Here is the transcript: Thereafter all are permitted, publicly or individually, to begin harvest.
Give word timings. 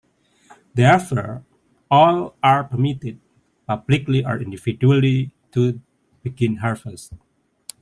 Thereafter 0.73 1.43
all 1.91 2.35
are 2.41 2.63
permitted, 2.63 3.19
publicly 3.67 4.25
or 4.25 4.41
individually, 4.41 5.29
to 5.51 5.79
begin 6.23 6.55
harvest. 6.55 7.13